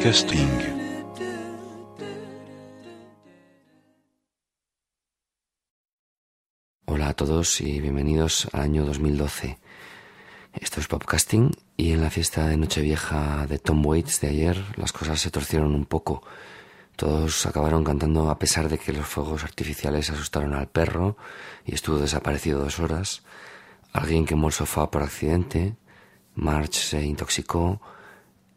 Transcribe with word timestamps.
You. 0.00 0.10
Podcasting. 0.10 0.48
Hola 6.86 7.08
a 7.10 7.12
todos 7.12 7.60
y 7.60 7.80
bienvenidos 7.82 8.48
al 8.52 8.62
año 8.62 8.86
2012. 8.86 9.58
Esto 10.54 10.80
es 10.80 10.88
Podcasting 10.88 11.50
y 11.76 11.92
en 11.92 12.00
la 12.00 12.08
fiesta 12.08 12.46
de 12.46 12.56
Nochevieja 12.56 13.46
de 13.46 13.58
Tom 13.58 13.84
Waits 13.84 14.22
de 14.22 14.28
ayer 14.28 14.64
las 14.76 14.90
cosas 14.92 15.20
se 15.20 15.30
torcieron 15.30 15.74
un 15.74 15.84
poco. 15.84 16.22
Todos 16.96 17.44
acabaron 17.44 17.84
cantando 17.84 18.30
a 18.30 18.38
pesar 18.38 18.70
de 18.70 18.78
que 18.78 18.94
los 18.94 19.06
fuegos 19.06 19.44
artificiales 19.44 20.08
asustaron 20.08 20.54
al 20.54 20.68
perro 20.68 21.18
y 21.66 21.74
estuvo 21.74 21.98
desaparecido 21.98 22.60
dos 22.60 22.80
horas. 22.80 23.22
Alguien 23.92 24.24
quemó 24.24 24.46
el 24.46 24.54
sofá 24.54 24.90
por 24.90 25.02
accidente, 25.02 25.76
March 26.34 26.72
se 26.72 27.04
intoxicó 27.04 27.82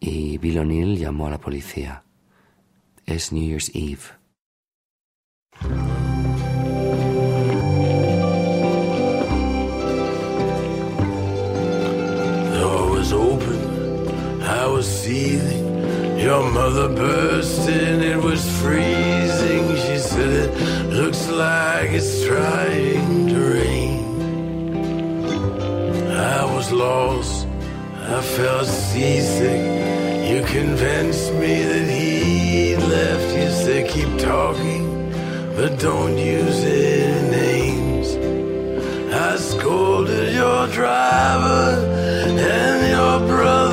y 0.04 0.38
Bill 0.38 0.60
O'Neill 0.60 0.98
llamó 0.98 1.28
a 1.28 1.32
la 1.32 1.40
policía. 1.40 2.04
Es 3.06 3.32
New 3.32 3.44
Year's 3.44 3.74
Eve. 3.74 4.02
Was 13.04 13.12
open, 13.12 13.60
I 14.42 14.66
was 14.68 14.88
seething. 14.88 16.18
Your 16.18 16.50
mother 16.52 16.88
burst 16.88 17.68
in, 17.68 18.02
it 18.02 18.16
was 18.16 18.42
freezing. 18.62 19.76
She 19.76 19.98
said, 19.98 20.50
It 20.58 20.94
looks 20.94 21.28
like 21.28 21.90
it's 21.92 22.26
trying 22.26 23.28
to 23.28 23.40
rain. 23.58 24.06
I 26.12 26.46
was 26.56 26.72
lost, 26.72 27.43
I 28.06 28.22
felt 28.22 28.68
seasick. 28.68 29.62
You 30.30 30.44
convinced 30.44 31.34
me 31.34 31.64
that 31.64 31.88
he'd 31.88 32.78
left. 32.78 33.36
You 33.38 33.50
said, 33.50 33.90
Keep 33.90 34.20
talking, 34.20 35.10
but 35.56 35.80
don't 35.80 36.18
use 36.18 36.64
any 36.64 37.32
names. 37.32 38.16
I 39.14 39.38
scolded 39.38 40.34
your 40.34 40.68
driver 40.68 41.86
and 42.38 42.92
your 42.92 43.28
brother. 43.28 43.73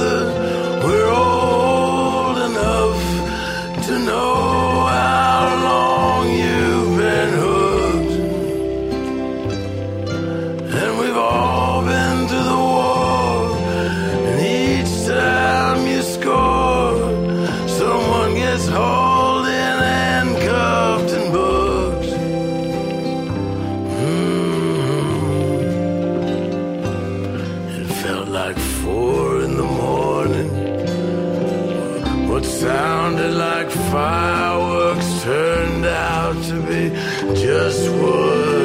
Sounded 33.10 33.34
like 33.34 33.68
fireworks 33.90 35.22
turned 35.24 35.84
out 35.84 36.34
to 36.44 36.62
be 36.62 36.90
just 37.34 37.90
what 37.90 38.59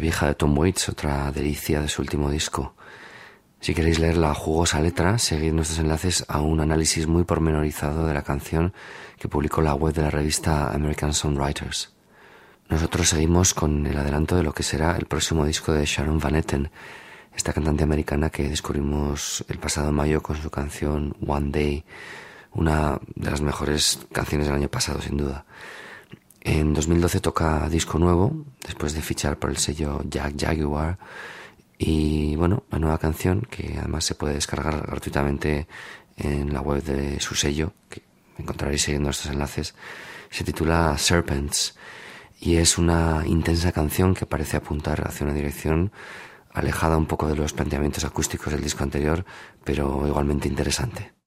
Vieja 0.00 0.26
de 0.26 0.34
Tom 0.34 0.56
Waits, 0.56 0.88
otra 0.88 1.30
delicia 1.32 1.80
de 1.80 1.88
su 1.88 2.02
último 2.02 2.30
disco. 2.30 2.74
Si 3.60 3.74
queréis 3.74 3.98
leer 3.98 4.16
la 4.16 4.34
jugosa 4.34 4.80
letra, 4.80 5.18
seguid 5.18 5.52
nuestros 5.52 5.80
enlaces 5.80 6.24
a 6.28 6.40
un 6.40 6.60
análisis 6.60 7.06
muy 7.06 7.24
pormenorizado 7.24 8.06
de 8.06 8.14
la 8.14 8.22
canción 8.22 8.72
que 9.18 9.28
publicó 9.28 9.62
la 9.62 9.74
web 9.74 9.94
de 9.94 10.02
la 10.02 10.10
revista 10.10 10.72
American 10.72 11.12
Songwriters. 11.12 11.92
Nosotros 12.68 13.08
seguimos 13.08 13.54
con 13.54 13.86
el 13.86 13.96
adelanto 13.96 14.36
de 14.36 14.42
lo 14.42 14.52
que 14.52 14.62
será 14.62 14.96
el 14.96 15.06
próximo 15.06 15.44
disco 15.44 15.72
de 15.72 15.84
Sharon 15.86 16.20
Van 16.20 16.36
Etten, 16.36 16.70
esta 17.34 17.52
cantante 17.52 17.82
americana 17.82 18.30
que 18.30 18.48
descubrimos 18.48 19.44
el 19.48 19.58
pasado 19.58 19.90
mayo 19.90 20.22
con 20.22 20.36
su 20.36 20.50
canción 20.50 21.16
One 21.26 21.50
Day, 21.50 21.84
una 22.52 23.00
de 23.14 23.30
las 23.30 23.40
mejores 23.40 24.06
canciones 24.12 24.46
del 24.46 24.56
año 24.56 24.68
pasado, 24.68 25.00
sin 25.00 25.16
duda. 25.16 25.46
En 26.40 26.74
2012 26.74 27.20
toca 27.20 27.68
disco 27.68 27.98
nuevo, 27.98 28.44
después 28.68 28.92
de 28.92 29.02
fichar 29.02 29.38
por 29.38 29.50
el 29.50 29.56
sello 29.56 30.02
Jack 30.04 30.34
Jaguar. 30.38 30.98
Y 31.78 32.36
bueno, 32.36 32.64
la 32.70 32.78
nueva 32.78 32.98
canción, 32.98 33.46
que 33.50 33.76
además 33.78 34.04
se 34.04 34.14
puede 34.14 34.34
descargar 34.34 34.86
gratuitamente 34.86 35.66
en 36.16 36.52
la 36.52 36.60
web 36.60 36.82
de 36.82 37.18
su 37.20 37.34
sello, 37.34 37.72
que 37.88 38.02
encontraréis 38.36 38.82
siguiendo 38.82 39.10
estos 39.10 39.32
enlaces, 39.32 39.74
se 40.30 40.44
titula 40.44 40.96
Serpents. 40.98 41.76
Y 42.40 42.56
es 42.56 42.78
una 42.78 43.24
intensa 43.26 43.72
canción 43.72 44.14
que 44.14 44.26
parece 44.26 44.56
apuntar 44.56 45.06
hacia 45.08 45.24
una 45.24 45.34
dirección 45.34 45.90
alejada 46.52 46.96
un 46.96 47.06
poco 47.06 47.26
de 47.26 47.36
los 47.36 47.52
planteamientos 47.52 48.04
acústicos 48.04 48.52
del 48.52 48.62
disco 48.62 48.84
anterior, 48.84 49.24
pero 49.64 50.06
igualmente 50.06 50.46
interesante. 50.46 51.17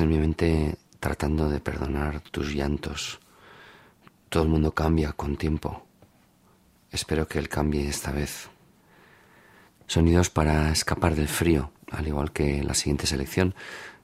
En 0.00 0.08
mi 0.08 0.18
mente 0.18 0.76
tratando 0.98 1.48
de 1.48 1.60
perdonar 1.60 2.20
tus 2.20 2.54
llantos. 2.54 3.20
Todo 4.28 4.42
el 4.42 4.48
mundo 4.48 4.72
cambia 4.72 5.12
con 5.12 5.36
tiempo. 5.36 5.86
Espero 6.90 7.26
que 7.26 7.38
él 7.38 7.48
cambie 7.48 7.88
esta 7.88 8.10
vez. 8.10 8.48
Sonidos 9.86 10.30
para 10.30 10.70
escapar 10.70 11.14
del 11.14 11.28
frío, 11.28 11.72
al 11.90 12.06
igual 12.06 12.32
que 12.32 12.62
la 12.62 12.74
siguiente 12.74 13.06
selección 13.06 13.54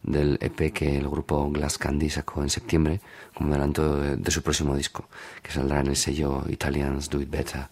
del 0.02 0.38
EP 0.40 0.72
que 0.72 0.96
el 0.96 1.08
grupo 1.08 1.50
Glass 1.50 1.78
Candy 1.78 2.10
sacó 2.10 2.42
en 2.42 2.50
septiembre 2.50 3.00
como 3.34 3.50
adelanto 3.50 4.00
de, 4.00 4.16
de 4.16 4.30
su 4.30 4.42
próximo 4.42 4.76
disco, 4.76 5.08
que 5.42 5.52
saldrá 5.52 5.80
en 5.80 5.88
el 5.88 5.96
sello 5.96 6.44
Italians 6.48 7.08
Do 7.08 7.20
It 7.20 7.30
Better. 7.30 7.68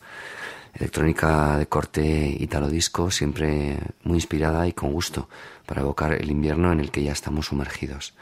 Electrónica 0.74 1.56
de 1.56 1.66
corte 1.66 2.36
italo 2.38 2.68
disco, 2.68 3.10
siempre 3.10 3.78
muy 4.02 4.16
inspirada 4.16 4.66
y 4.66 4.72
con 4.72 4.92
gusto 4.92 5.28
para 5.66 5.82
evocar 5.82 6.12
el 6.12 6.30
invierno 6.30 6.72
en 6.72 6.80
el 6.80 6.90
que 6.90 7.04
ya 7.04 7.12
estamos 7.12 7.46
sumergidos. 7.46 8.14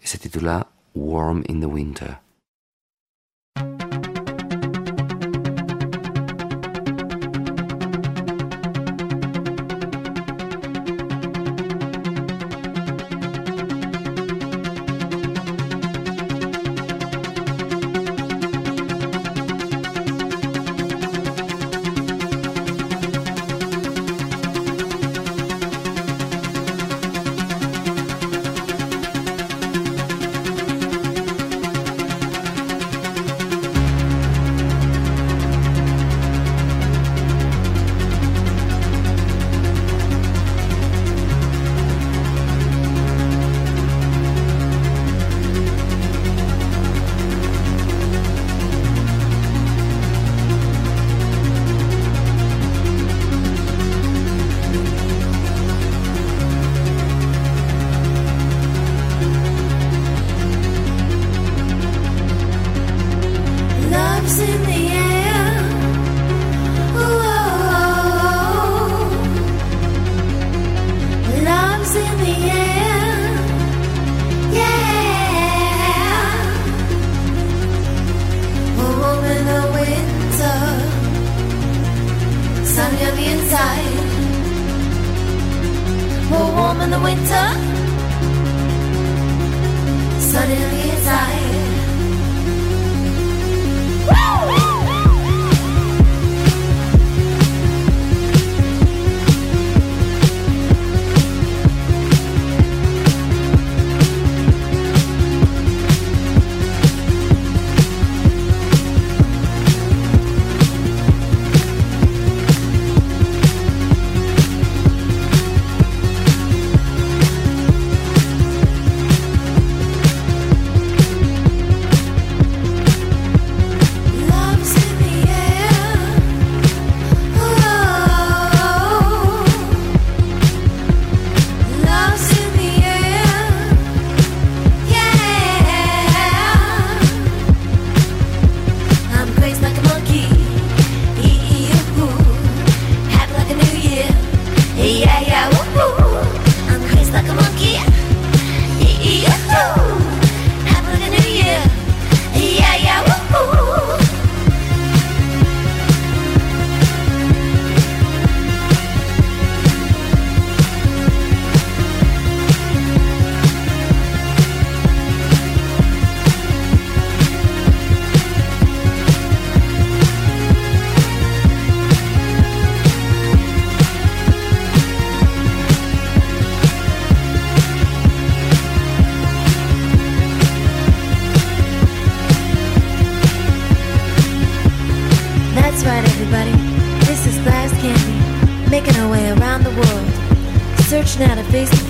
Se 0.00 0.18
titula 0.18 0.66
Warm 0.94 1.44
in 1.46 1.60
the 1.60 1.66
Winter. 1.66 2.21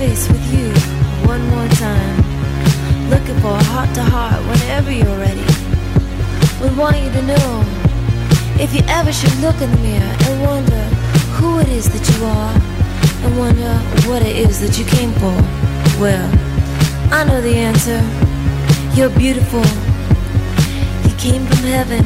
face 0.03 0.27
with 0.29 0.47
you 0.53 0.69
one 1.33 1.43
more 1.55 1.69
time. 1.87 2.17
Looking 3.09 3.39
for 3.43 3.55
a 3.63 3.65
heart 3.71 3.91
to 3.95 4.03
heart 4.03 4.41
whenever 4.51 4.91
you're 4.91 5.21
ready. 5.29 5.47
We 6.61 6.69
want 6.81 6.97
you 7.03 7.11
to 7.19 7.23
know 7.33 7.51
if 8.65 8.75
you 8.75 8.83
ever 8.99 9.13
should 9.13 9.37
look 9.45 9.59
in 9.65 9.71
the 9.71 9.83
mirror 9.89 10.15
and 10.27 10.35
wonder 10.51 10.83
who 11.37 11.61
it 11.61 11.69
is 11.69 11.87
that 11.95 12.05
you 12.11 12.19
are 12.39 12.55
and 13.23 13.33
wonder 13.45 13.75
what 14.09 14.23
it 14.23 14.35
is 14.47 14.59
that 14.63 14.75
you 14.79 14.85
came 14.97 15.13
for. 15.23 15.37
Well, 16.03 16.29
I 17.19 17.23
know 17.23 17.41
the 17.41 17.57
answer. 17.71 18.01
You're 18.97 19.15
beautiful. 19.25 19.67
You 21.07 21.15
came 21.27 21.47
from 21.47 21.63
heaven. 21.79 22.03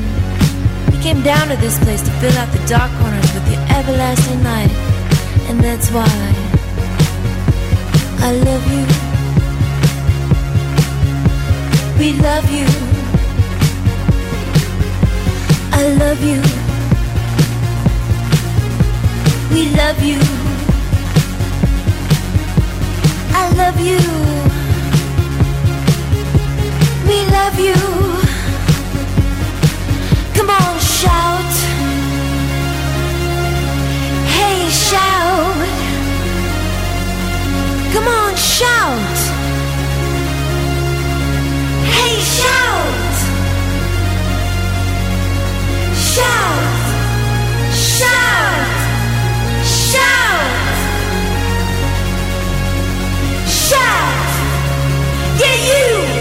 You 0.93 1.01
came 1.01 1.23
down 1.23 1.49
to 1.49 1.57
this 1.65 1.79
place 1.85 2.03
to 2.03 2.13
fill 2.21 2.37
out 2.37 2.53
the 2.53 2.63
dark 2.69 2.91
corners 3.01 3.31
with 3.33 3.47
your 3.53 3.63
everlasting 3.79 4.43
light. 4.45 4.73
And 5.49 5.61
that's 5.65 5.89
why 5.91 6.36
I 8.29 8.33
love 8.33 8.67
you. 8.73 8.87
We 11.97 12.13
love 12.21 12.51
you. 12.51 12.67
I 15.71 15.83
love 16.03 16.21
you. 16.31 16.43
We 19.55 19.71
love 19.77 20.03
you. 20.03 20.21
I 23.33 23.45
love 23.61 23.79
you. 23.79 24.01
We 27.07 27.19
love 27.31 27.61
you. 27.61 27.79
Come 30.35 30.51
on, 30.51 30.81
shout. 30.81 31.55
Hey, 34.35 34.69
shout. 34.69 35.86
Come 37.93 38.09
on, 38.09 38.37
shout! 38.37 39.19
Hey, 41.95 42.21
shout! 42.21 43.17
Shout! 45.95 46.63
Shout! 47.73 48.67
Shout! 49.65 50.77
Shout! 53.49 54.31
Yeah, 55.41 55.57
you! 55.69 56.16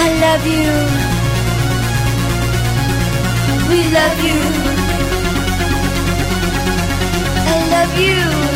I 0.00 0.06
love 0.24 0.44
you. 0.46 0.72
We 3.70 3.80
love 3.98 4.18
you. 4.28 4.40
I 7.52 7.56
love 7.74 7.92
you. 7.98 8.47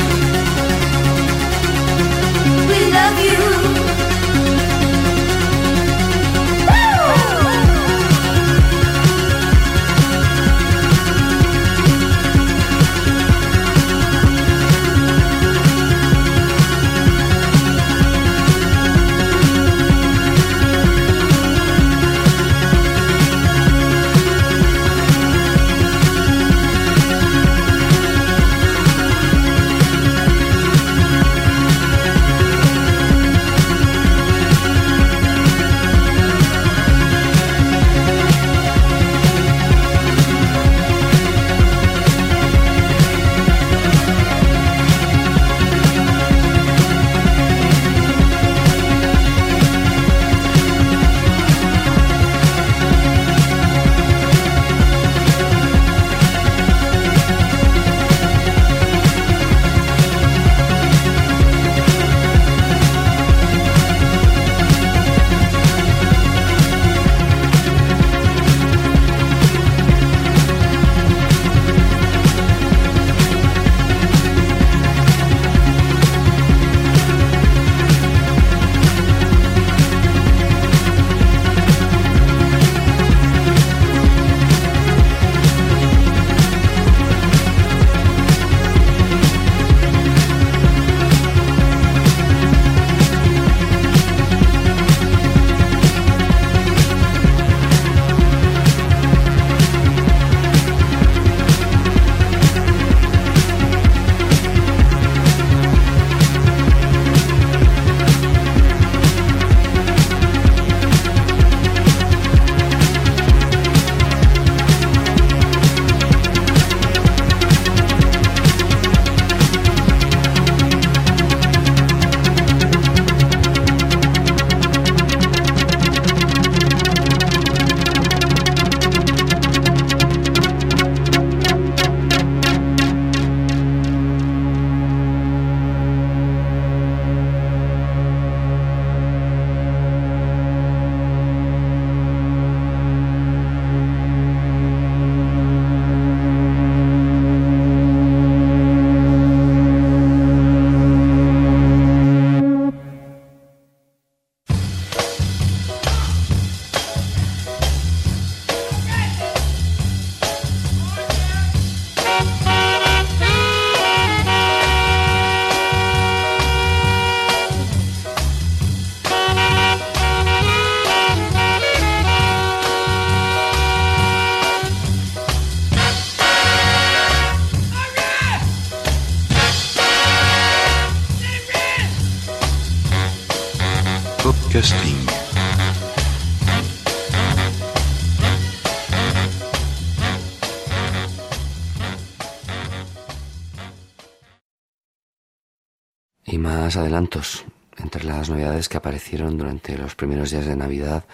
Adelantos. 196.76 197.44
Entre 197.78 198.04
las 198.04 198.28
novedades 198.28 198.68
que 198.68 198.76
aparecieron 198.76 199.38
durante 199.38 199.76
los 199.76 199.94
primeros 199.94 200.30
días 200.30 200.46
de 200.46 200.56
Navidad 200.56 201.04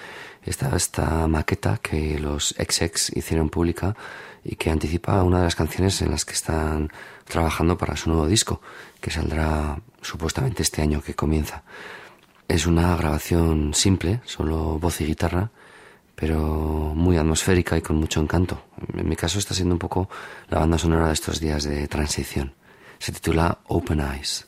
estaba 0.44 0.76
esta 0.76 1.26
maqueta 1.28 1.78
que 1.78 2.18
los 2.18 2.54
XX 2.58 3.16
hicieron 3.16 3.48
pública 3.48 3.94
y 4.44 4.56
que 4.56 4.70
anticipa 4.70 5.22
una 5.22 5.38
de 5.38 5.44
las 5.44 5.54
canciones 5.54 6.00
en 6.02 6.10
las 6.10 6.24
que 6.24 6.32
están 6.32 6.90
trabajando 7.24 7.76
para 7.76 7.96
su 7.96 8.10
nuevo 8.10 8.26
disco, 8.26 8.60
que 9.00 9.10
saldrá 9.10 9.78
supuestamente 10.00 10.62
este 10.62 10.82
año 10.82 11.02
que 11.02 11.14
comienza. 11.14 11.62
Es 12.48 12.66
una 12.66 12.96
grabación 12.96 13.74
simple, 13.74 14.20
solo 14.24 14.78
voz 14.78 15.00
y 15.00 15.06
guitarra, 15.06 15.50
pero 16.14 16.92
muy 16.94 17.16
atmosférica 17.16 17.76
y 17.76 17.82
con 17.82 17.96
mucho 17.96 18.20
encanto. 18.20 18.62
En 18.94 19.08
mi 19.08 19.16
caso 19.16 19.38
está 19.38 19.54
siendo 19.54 19.74
un 19.74 19.78
poco 19.78 20.08
la 20.48 20.58
banda 20.58 20.78
sonora 20.78 21.08
de 21.08 21.12
estos 21.12 21.40
días 21.40 21.64
de 21.64 21.86
transición. 21.86 22.54
Se 22.98 23.12
titula 23.12 23.58
Open 23.68 24.00
Eyes. 24.00 24.47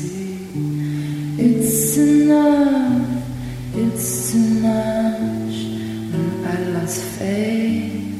It's 1.91 1.99
enough, 1.99 3.05
it's 3.75 4.31
too 4.31 4.37
much. 4.61 5.55
When 6.13 6.45
I 6.47 6.79
lost 6.79 7.01
faith, 7.19 8.15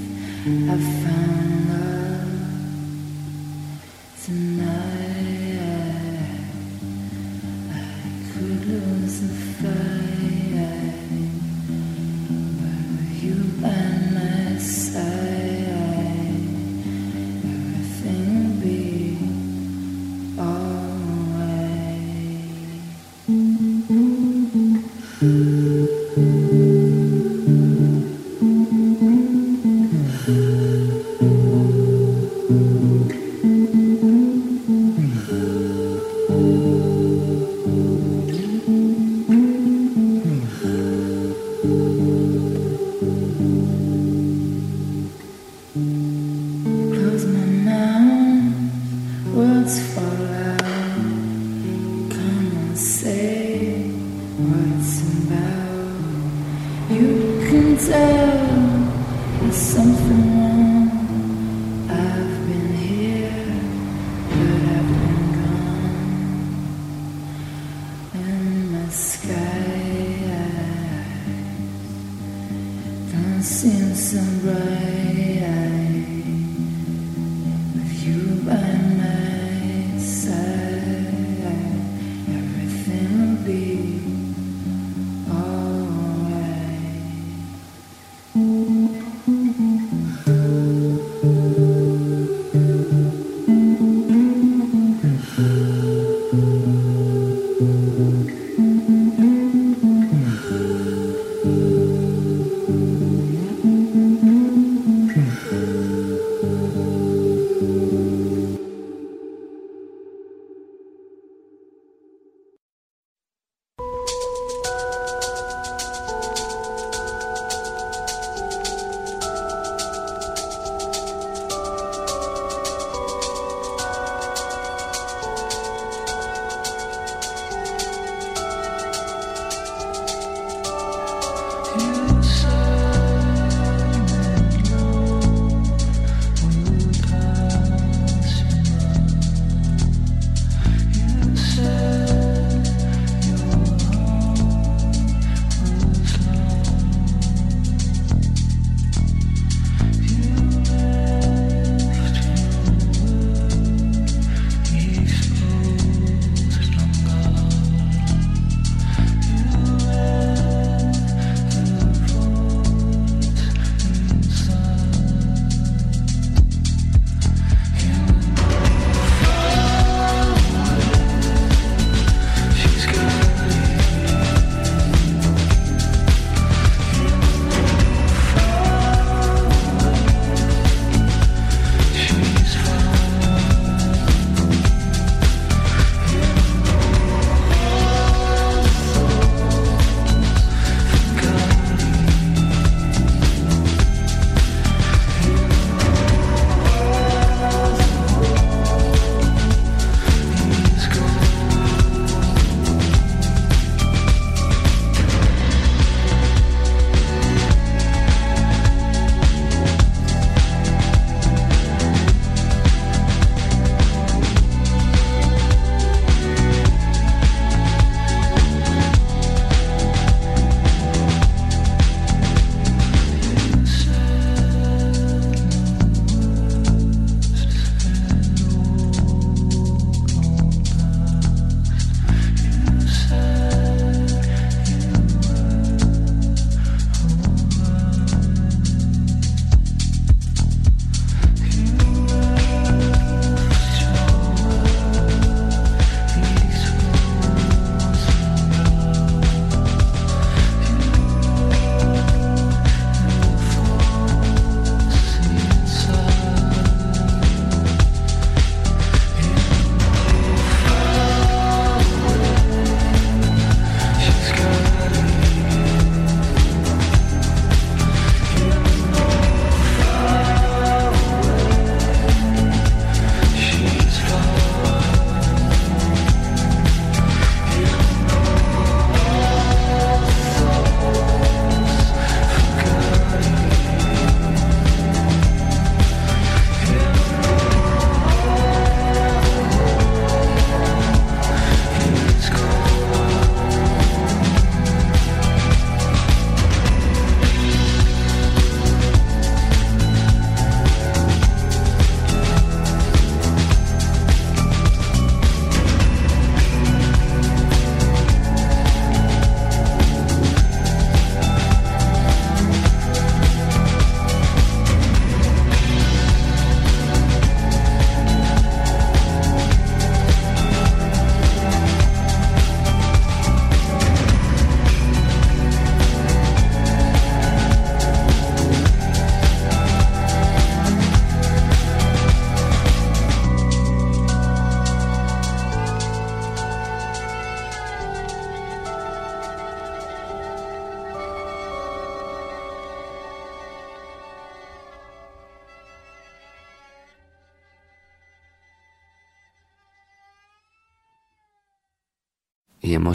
I 0.45 0.75
found 0.75 1.69
love. 1.69 1.90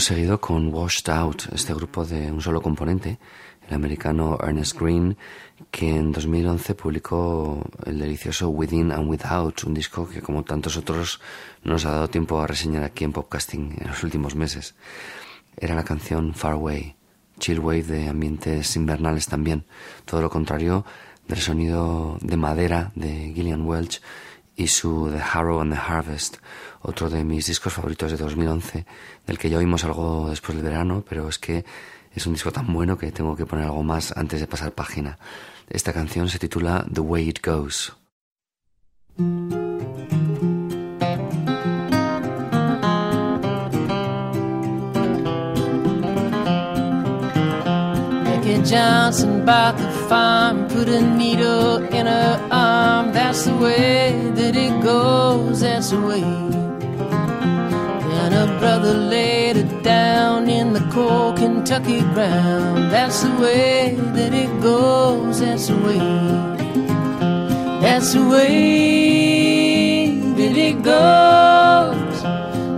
Seguido 0.07 0.41
con 0.41 0.73
Washed 0.73 1.11
Out, 1.11 1.53
este 1.53 1.75
grupo 1.75 2.05
de 2.05 2.31
un 2.31 2.41
solo 2.41 2.63
componente, 2.63 3.19
el 3.67 3.75
americano 3.75 4.39
Ernest 4.41 4.79
Green, 4.79 5.17
que 5.73 5.97
en 5.97 6.13
2011 6.13 6.77
publicó 6.77 7.69
el 7.85 7.99
delicioso 7.99 8.49
Within 8.51 8.93
and 8.93 9.11
Without, 9.11 9.65
un 9.65 9.75
disco 9.75 10.09
que 10.09 10.23
como 10.23 10.45
tantos 10.45 10.77
otros 10.77 11.21
nos 11.65 11.87
ha 11.87 11.91
dado 11.91 12.09
tiempo 12.09 12.41
a 12.41 12.47
reseñar 12.47 12.85
aquí 12.85 13.03
en 13.03 13.11
Popcasting 13.11 13.79
en 13.81 13.89
los 13.89 14.05
últimos 14.05 14.37
meses. 14.37 14.77
Era 15.57 15.75
la 15.75 15.83
canción 15.83 16.35
Far 16.35 16.53
Away, 16.53 16.95
chill 17.41 17.59
wave 17.59 17.83
de 17.83 18.09
ambientes 18.09 18.77
invernales 18.77 19.27
también, 19.27 19.65
todo 20.05 20.23
lo 20.23 20.31
contrario 20.31 20.85
del 21.27 21.41
sonido 21.41 22.17
de 22.21 22.37
madera 22.37 22.93
de 22.95 23.33
Gillian 23.35 23.67
Welch 23.67 24.01
y 24.57 24.69
su 24.69 25.11
The 25.11 25.21
Harrow 25.21 25.61
and 25.61 25.73
the 25.73 25.79
Harvest, 25.79 26.39
otro 26.81 27.11
de 27.11 27.25
mis 27.25 27.47
discos 27.47 27.73
favoritos 27.73 28.11
de 28.11 28.17
2011, 28.17 28.87
del 29.27 29.39
que 29.39 29.51
ya 29.51 29.59
oímos 29.59 29.85
algo 29.85 30.31
después 30.31 30.57
del 30.57 30.65
verano, 30.65 31.05
pero 31.07 31.29
es 31.29 31.39
que 31.39 31.65
es 32.15 32.27
un 32.27 32.33
disco 32.33 32.51
tan 32.51 32.73
bueno 32.73 32.97
que 32.97 33.13
tengo 33.13 33.37
que 33.37 33.45
poner 33.45 33.67
algo 33.67 33.83
más 33.83 34.17
antes 34.17 34.41
de 34.41 34.47
pasar 34.47 34.73
página. 34.73 35.19
Esta 35.69 35.93
canción 35.93 36.29
se 36.29 36.39
titula 36.39 36.87
The 36.93 37.01
Way 37.01 37.29
It 37.29 37.47
Goes. 37.47 37.93
Johnson 48.67 49.47
bought 49.47 49.79
the 49.79 49.89
farm, 50.09 50.67
put 50.67 50.89
a 50.89 51.01
needle 51.01 51.77
in 51.95 52.07
her 52.07 52.49
arm. 52.51 53.13
That's 53.13 53.45
the 53.45 53.55
way 53.55 54.29
that 54.35 54.57
it 54.57 54.83
goes, 54.83 55.61
that's 55.61 55.91
the 55.91 56.01
way. 56.01 56.21
Then 58.11 58.33
her 58.33 58.59
brother 58.59 58.95
laid 58.95 59.57
it 59.57 59.85
down 59.85 60.49
in 60.49 60.73
the 60.73 60.81
cold 60.93 61.37
Kentucky 61.37 62.01
ground. 62.13 62.91
That's 62.91 63.23
the 63.23 63.31
way 63.37 63.95
that 64.15 64.35
it 64.35 64.51
goes, 64.61 65.39
that's 65.39 65.69
the 65.69 65.77
way. 65.77 65.99
That's 67.81 68.15
the 68.15 68.29
way 68.29 70.09
that 70.39 70.57
it 70.57 70.83
goes. 70.83 72.25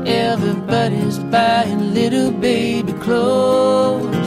Everybody's 0.06 1.18
buying 1.18 1.94
little 1.94 2.30
baby 2.30 2.92
clothes. 2.92 4.17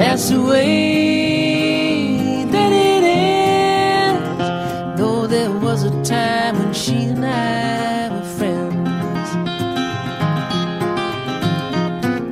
That's 0.00 0.30
the 0.30 0.40
way 0.40 2.46
that 2.50 2.72
it 2.72 3.04
ends. 3.04 4.98
Though 4.98 5.26
there 5.26 5.50
was 5.50 5.84
a 5.84 5.90
time 6.02 6.58
when 6.58 6.72
she 6.72 7.04
and 7.04 7.22
I 7.22 8.08
were 8.08 8.24
friends. 8.38 9.30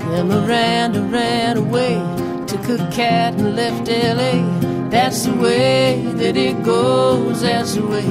Then 0.03 0.29
Miranda 0.29 1.03
ran 1.03 1.59
away, 1.59 1.97
took 2.47 2.65
her 2.73 2.89
cat 2.91 3.35
and 3.35 3.55
left 3.55 3.87
LA. 3.87 4.41
That's 4.89 5.27
the 5.27 5.35
way 5.35 6.01
that 6.15 6.39
it 6.39 6.63
goes, 6.65 7.43
that's 7.43 7.75
the 7.75 7.87
way. 7.87 8.09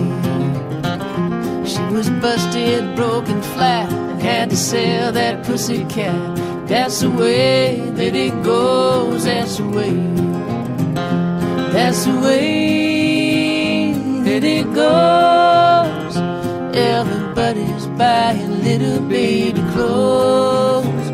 She 1.66 1.82
was 1.96 2.12
busted, 2.22 2.96
broken 2.96 3.42
flat, 3.42 3.92
and 3.92 4.22
had 4.22 4.52
to 4.52 4.56
sell 4.56 5.12
that 5.14 5.44
pussy 5.44 5.84
cat. 5.86 6.57
That's 6.68 7.00
the 7.00 7.10
way 7.10 7.80
that 7.92 8.14
it 8.14 8.44
goes, 8.44 9.24
that's 9.24 9.56
the 9.58 9.68
way. 9.70 9.96
That's 11.72 12.04
the 12.04 12.20
way 12.20 13.94
that 14.26 14.44
it 14.44 14.66
goes. 14.74 16.18
Everybody's 16.76 17.88
buying 17.98 18.64
little 18.64 19.00
baby 19.08 19.62
clothes. 19.72 21.12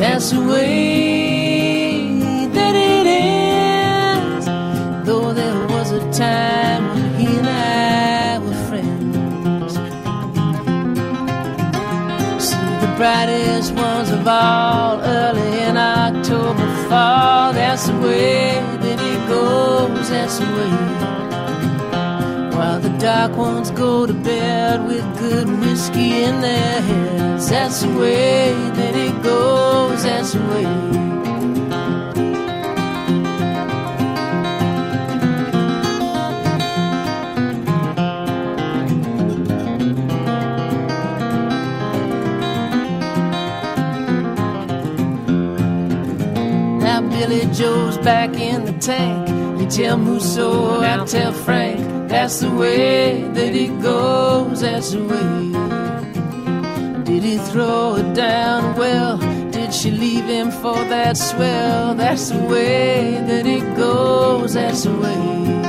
That's 0.00 0.30
the 0.32 0.40
way 0.40 1.39
brightest 13.00 13.72
ones 13.72 14.10
of 14.10 14.28
all 14.28 15.00
early 15.00 15.62
in 15.62 15.74
October 15.78 16.66
fall. 16.90 17.50
That's 17.50 17.86
the 17.86 17.96
way 17.96 18.60
that 18.82 19.00
it 19.12 19.20
goes, 19.26 20.10
that's 20.10 20.38
the 20.38 20.44
way. 20.56 20.72
While 22.54 22.78
the 22.78 22.94
dark 22.98 23.38
ones 23.38 23.70
go 23.70 24.06
to 24.06 24.12
bed 24.12 24.86
with 24.86 25.06
good 25.18 25.48
whiskey 25.60 26.24
in 26.24 26.42
their 26.42 26.82
heads. 26.82 27.48
That's 27.48 27.80
the 27.80 27.88
way 27.98 28.52
Joe's 47.60 47.98
back 47.98 48.32
in 48.36 48.64
the 48.64 48.72
tank. 48.72 49.28
You 49.60 49.68
tell 49.68 49.98
Musso, 49.98 50.80
I 50.80 51.04
tell 51.04 51.30
Frank. 51.30 52.08
That's 52.08 52.40
the 52.40 52.50
way 52.50 53.20
that 53.34 53.54
it 53.54 53.82
goes, 53.82 54.62
that's 54.62 54.92
the 54.92 55.04
way. 55.04 55.52
Did 57.04 57.22
he 57.22 57.36
throw 57.36 57.96
it 57.96 58.14
down? 58.14 58.76
Well, 58.78 59.18
did 59.50 59.74
she 59.74 59.90
leave 59.90 60.24
him 60.24 60.50
for 60.50 60.76
that 60.88 61.18
swell? 61.18 61.94
That's 61.94 62.30
the 62.30 62.38
way 62.38 63.22
that 63.28 63.44
it 63.44 63.76
goes, 63.76 64.54
that's 64.54 64.84
the 64.84 64.94
way. 64.94 65.60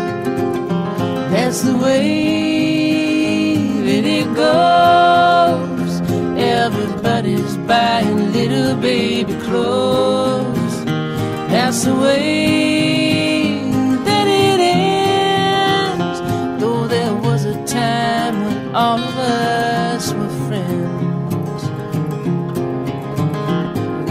That's 1.34 1.60
the 1.60 1.78
way 1.78 3.68
that 3.84 4.06
it 4.06 4.34
goes. 4.34 6.00
Everybody's 6.40 7.58
buying 7.68 8.32
little 8.32 8.78
baby 8.78 9.34
clothes. 9.42 10.51
That's 11.72 11.86
the 11.86 11.96
way 11.96 13.72
that 14.04 14.28
it 14.28 14.60
ends. 14.60 16.20
Though 16.60 16.86
there 16.86 17.16
was 17.16 17.46
a 17.46 17.56
time 17.66 18.44
when 18.44 18.76
all 18.76 19.00
of 19.00 19.18
us 19.18 20.12
were 20.12 20.28
friends. 20.50 21.64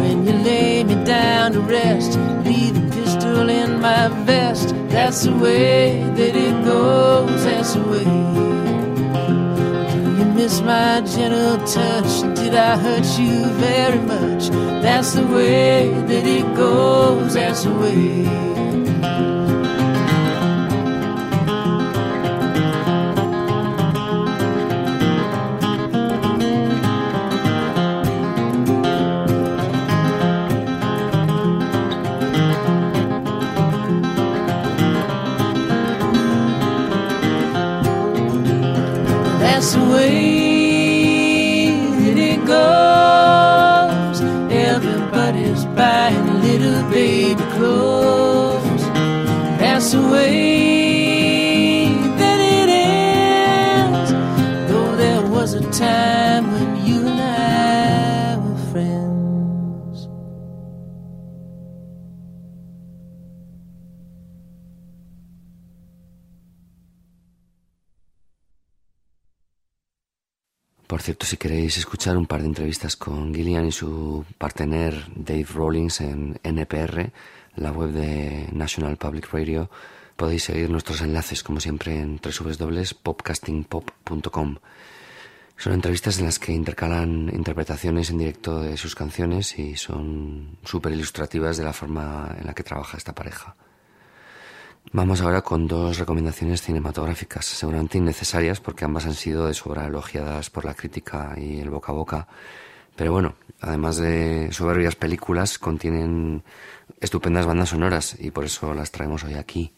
When 0.01 0.27
you 0.27 0.33
lay 0.43 0.85
me 0.85 1.05
down 1.05 1.53
to 1.53 1.61
rest, 1.61 2.19
leave 2.47 2.79
a 2.79 2.91
pistol 2.97 3.51
in 3.51 3.79
my 3.79 4.09
vest. 4.25 4.75
That's 4.89 5.25
the 5.25 5.35
way 5.35 6.03
that 6.17 6.35
it 6.35 6.65
goes. 6.65 7.45
That's 7.45 7.75
the 7.75 7.83
way. 7.83 8.50
Miss 10.41 10.63
my 10.63 11.03
gentle 11.03 11.59
touch? 11.67 12.35
Did 12.35 12.55
I 12.55 12.75
hurt 12.79 13.05
you 13.19 13.45
very 13.61 13.99
much? 13.99 14.49
That's 14.81 15.13
the 15.13 15.27
way 15.27 15.91
that 15.91 16.27
it 16.27 16.57
goes. 16.57 17.35
That's 17.35 17.65
the 17.65 17.75
way. 17.75 18.25
That's 39.41 39.77
away. 49.95 50.60
Por 70.91 71.03
cierto, 71.03 71.25
si 71.25 71.37
queréis 71.37 71.79
escuchar 71.79 72.17
un 72.17 72.27
par 72.27 72.41
de 72.41 72.49
entrevistas 72.49 72.97
con 72.97 73.33
Gillian 73.33 73.65
y 73.65 73.71
su 73.71 74.25
partener 74.39 75.07
Dave 75.15 75.47
Rawlings 75.55 76.01
en 76.01 76.41
NPR, 76.43 77.13
la 77.55 77.71
web 77.71 77.93
de 77.93 78.49
National 78.51 78.97
Public 78.97 79.33
Radio, 79.33 79.71
podéis 80.17 80.43
seguir 80.43 80.69
nuestros 80.69 81.01
enlaces, 81.01 81.45
como 81.45 81.61
siempre, 81.61 81.97
en 81.97 82.21
www.popcastingpop.com. 82.21 84.57
Son 85.57 85.73
entrevistas 85.75 86.19
en 86.19 86.25
las 86.25 86.41
que 86.41 86.51
intercalan 86.51 87.31
interpretaciones 87.33 88.11
en 88.11 88.19
directo 88.19 88.61
de 88.61 88.77
sus 88.77 88.97
canciones 88.97 89.57
y 89.61 89.77
son 89.77 90.59
súper 90.65 90.91
ilustrativas 90.91 91.57
de 91.57 91.63
la 91.63 91.73
forma 91.73 92.35
en 92.37 92.49
la 92.49 92.53
que 92.53 92.65
trabaja 92.65 92.97
esta 92.97 93.15
pareja. 93.15 93.55
Vamos 94.93 95.21
ahora 95.21 95.43
con 95.43 95.69
dos 95.69 95.99
recomendaciones 95.99 96.63
cinematográficas, 96.63 97.47
seguramente 97.47 97.97
innecesarias 97.97 98.59
porque 98.59 98.85
ambas 98.85 99.07
han 99.07 99.15
sido 99.15 99.47
de 99.47 99.55
sobra 99.55 99.87
elogiadas 99.87 100.51
por 100.51 100.65
la 100.65 100.75
crítica 100.75 101.35
y 101.37 101.61
el 101.61 101.71
boca 101.71 101.93
a 101.93 101.95
boca. 101.95 102.29
Pero 102.97 103.13
bueno, 103.13 103.37
además 103.61 103.99
de 103.99 104.49
soberbias 104.51 104.97
películas, 104.97 105.61
contienen 105.61 106.43
estupendas 107.01 107.47
bandas 107.47 107.69
sonoras 107.69 108.17
y 108.19 108.33
por 108.33 108.45
eso 108.45 108.75
las 108.75 108.91
traemos 108.91 109.23
hoy 109.23 109.35
aquí. 109.35 109.73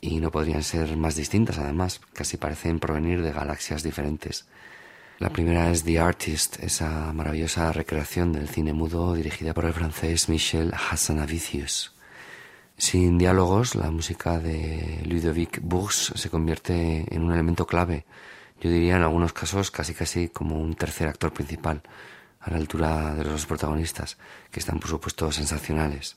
Y 0.00 0.20
no 0.20 0.30
podrían 0.30 0.62
ser 0.62 0.96
más 0.96 1.16
distintas 1.16 1.58
además, 1.58 2.00
casi 2.12 2.36
parecen 2.36 2.78
provenir 2.78 3.22
de 3.22 3.32
galaxias 3.32 3.82
diferentes. 3.82 4.46
La 5.18 5.30
primera 5.30 5.72
es 5.72 5.82
The 5.82 5.98
Artist, 5.98 6.62
esa 6.62 7.12
maravillosa 7.12 7.72
recreación 7.72 8.32
del 8.32 8.48
cine 8.48 8.72
mudo 8.72 9.14
dirigida 9.14 9.52
por 9.54 9.64
el 9.64 9.72
francés 9.72 10.28
Michel 10.28 10.72
Hassanavicius. 10.72 11.95
Sin 12.78 13.16
diálogos, 13.16 13.74
la 13.74 13.90
música 13.90 14.38
de 14.38 15.02
Ludovic 15.06 15.60
Bourges 15.62 16.12
se 16.14 16.28
convierte 16.28 17.06
en 17.14 17.22
un 17.22 17.32
elemento 17.32 17.66
clave, 17.66 18.04
yo 18.60 18.70
diría 18.70 18.96
en 18.96 19.02
algunos 19.02 19.32
casos 19.32 19.70
casi 19.70 19.94
casi 19.94 20.28
como 20.28 20.60
un 20.60 20.74
tercer 20.74 21.08
actor 21.08 21.32
principal, 21.32 21.82
a 22.38 22.50
la 22.50 22.58
altura 22.58 23.14
de 23.14 23.24
los 23.24 23.46
protagonistas, 23.46 24.18
que 24.50 24.60
están 24.60 24.78
por 24.78 24.90
supuesto 24.90 25.32
sensacionales. 25.32 26.16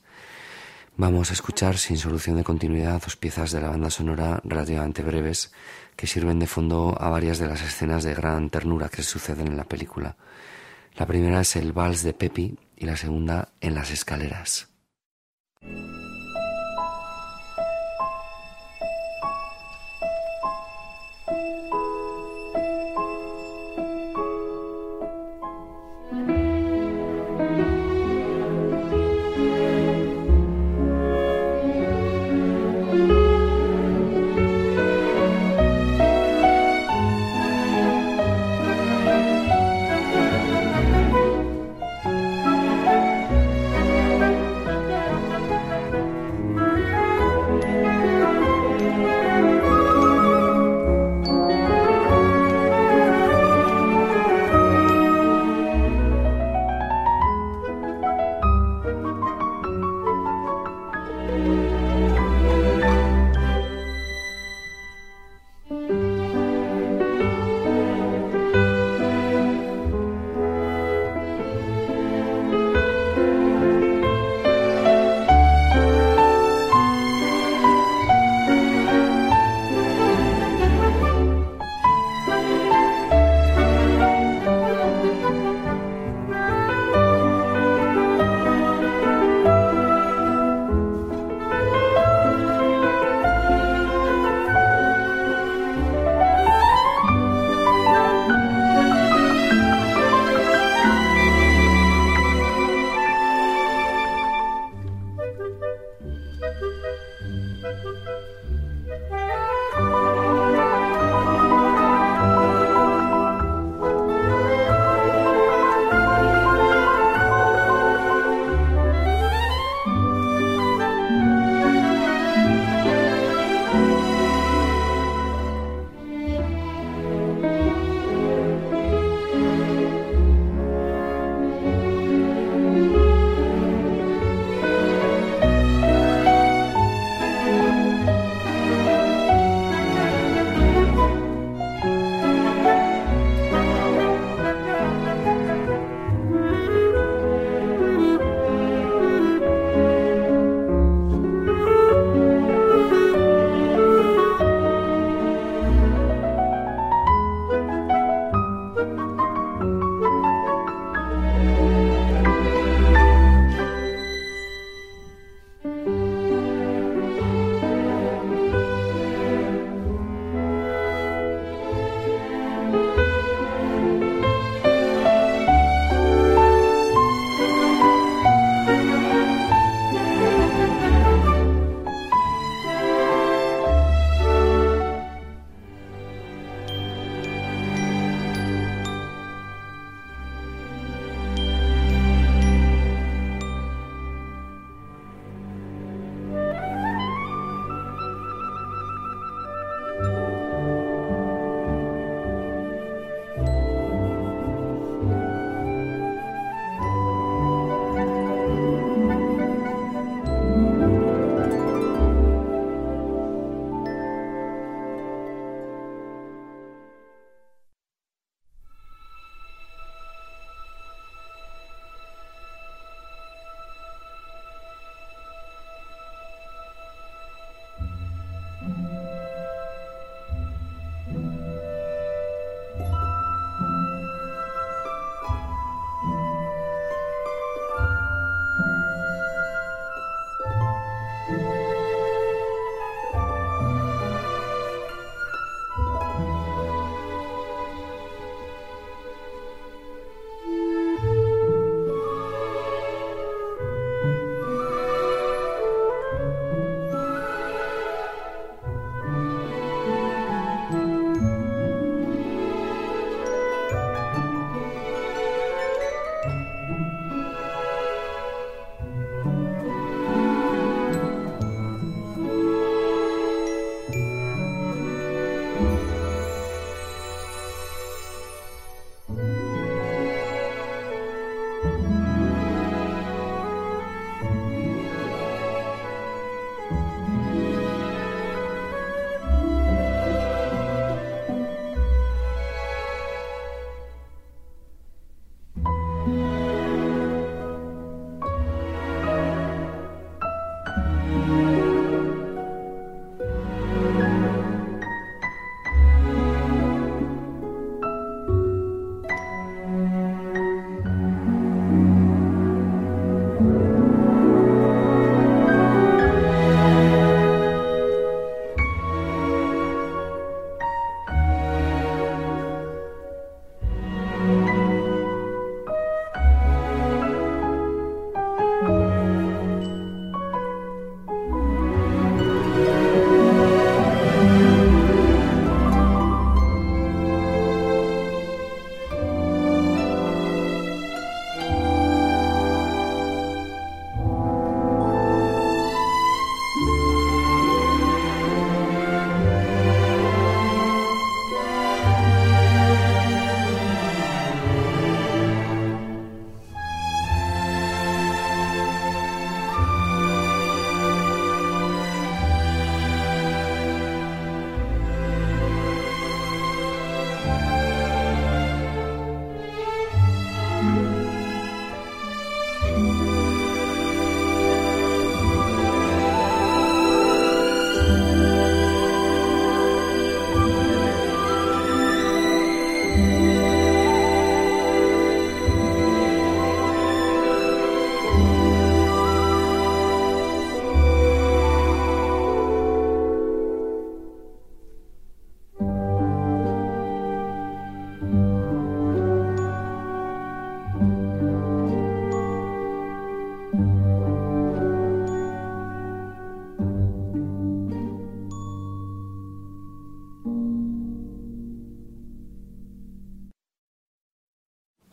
Vamos 0.98 1.30
a 1.30 1.34
escuchar 1.34 1.78
sin 1.78 1.98
solución 1.98 2.36
de 2.36 2.44
continuidad 2.44 3.02
dos 3.02 3.16
piezas 3.16 3.52
de 3.52 3.62
la 3.62 3.70
banda 3.70 3.90
sonora 3.90 4.42
relativamente 4.44 5.02
breves 5.02 5.54
que 5.96 6.08
sirven 6.08 6.40
de 6.40 6.48
fondo 6.48 6.94
a 7.00 7.10
varias 7.10 7.40
de 7.40 7.48
las 7.48 7.62
escenas 7.62 8.04
de 8.04 8.14
gran 8.14 8.50
ternura 8.50 8.90
que 8.90 9.02
suceden 9.02 9.48
en 9.48 9.58
la 9.58 9.64
película. 9.64 10.18
La 10.96 11.06
primera 11.06 11.40
es 11.40 11.56
el 11.56 11.72
vals 11.72 12.04
de 12.04 12.14
Pepi 12.14 12.58
y 12.76 12.86
la 12.86 12.98
segunda 12.98 13.54
en 13.62 13.76
las 13.76 13.92
escaleras. 13.92 14.68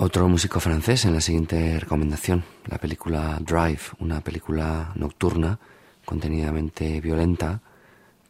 Otro 0.07 0.29
músico 0.29 0.61
francés 0.61 1.05
en 1.05 1.15
la 1.15 1.21
siguiente 1.21 1.81
recomendación, 1.81 2.45
la 2.67 2.79
película 2.79 3.39
Drive, 3.41 3.81
una 3.99 4.21
película 4.21 4.93
nocturna, 4.95 5.59
contenidamente 6.05 7.01
violenta, 7.01 7.61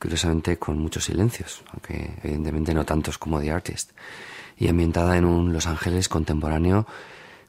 curiosamente 0.01 0.57
con 0.57 0.79
muchos 0.79 1.05
silencios, 1.05 1.63
aunque 1.71 2.15
evidentemente 2.23 2.73
no 2.73 2.87
tantos 2.87 3.19
como 3.19 3.43
The 3.43 3.51
Artist, 3.51 3.91
y 4.57 4.69
ambientada 4.69 5.19
en 5.19 5.27
un 5.27 5.53
Los 5.53 5.67
Ángeles 5.67 6.09
contemporáneo, 6.09 6.87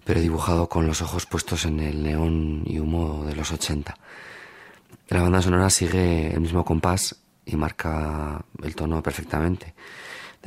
pero 0.03 0.19
dibujado 0.19 0.67
con 0.67 0.87
los 0.87 1.01
ojos 1.01 1.25
puestos 1.25 1.63
en 1.63 1.79
el 1.79 2.03
neón 2.03 2.63
y 2.65 2.79
humo 2.79 3.23
de 3.23 3.33
los 3.33 3.53
80. 3.53 3.97
La 5.07 5.21
banda 5.21 5.41
sonora 5.41 5.69
sigue 5.69 6.33
el 6.33 6.41
mismo 6.41 6.65
compás 6.65 7.15
y 7.45 7.55
marca 7.55 8.43
el 8.61 8.75
tono 8.75 9.01
perfectamente. 9.01 9.73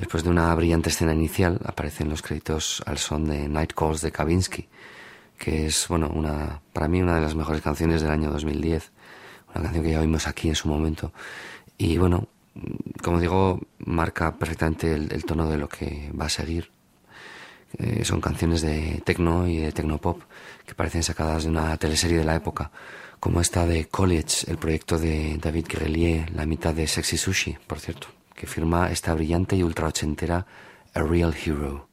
Después 0.01 0.24
de 0.24 0.30
una 0.30 0.55
brillante 0.55 0.88
escena 0.88 1.12
inicial, 1.12 1.61
aparecen 1.62 2.09
los 2.09 2.22
créditos 2.22 2.82
al 2.86 2.96
son 2.96 3.26
de 3.26 3.46
Night 3.51 3.74
Calls 3.74 4.01
de 4.01 4.11
Kavinsky, 4.11 4.66
que 5.38 5.66
es, 5.66 5.88
bueno, 5.88 6.09
una, 6.09 6.62
para 6.72 6.88
mí 6.88 7.03
una 7.03 7.16
de 7.16 7.20
las 7.20 7.34
mejores 7.34 7.61
canciones 7.61 8.01
del 8.01 8.11
año 8.11 8.30
2010, 8.30 8.92
una 9.55 9.64
canción 9.64 9.84
que 9.84 9.90
ya 9.90 10.01
oímos 10.01 10.26
aquí 10.26 10.48
en 10.48 10.55
su 10.55 10.68
momento. 10.68 11.12
Y 11.76 11.98
bueno, 11.98 12.28
como 13.03 13.20
digo, 13.20 13.61
marca 13.80 14.38
perfectamente 14.38 14.94
el, 14.94 15.24
tono 15.26 15.46
de 15.51 15.59
lo 15.59 15.68
que 15.68 16.11
va 16.18 16.24
a 16.24 16.30
seguir. 16.30 16.70
Eh, 17.76 18.03
son 18.03 18.22
canciones 18.22 18.62
de 18.62 19.03
techno 19.05 19.46
y 19.46 19.59
de 19.59 19.70
techno-pop 19.70 20.22
que 20.64 20.74
parecen 20.74 21.03
sacadas 21.03 21.44
de 21.44 21.51
una 21.51 21.76
teleserie 21.76 22.16
de 22.16 22.24
la 22.24 22.36
época, 22.36 22.70
como 23.20 23.42
esta 23.42 23.66
de 23.66 23.88
College, 23.88 24.51
el 24.51 24.57
proyecto 24.57 24.98
de 24.98 25.36
David 25.36 25.66
Grelier, 25.68 26.30
la 26.30 26.46
mitad 26.46 26.72
de 26.72 26.86
Sexy 26.86 27.18
Sushi, 27.18 27.59
por 27.66 27.80
cierto 27.80 28.19
que 28.34 28.46
firma 28.46 28.90
esta 28.90 29.14
brillante 29.14 29.56
y 29.56 29.62
ultra 29.62 29.88
ochentera 29.88 30.46
A 30.94 31.02
Real 31.02 31.34
Hero. 31.34 31.89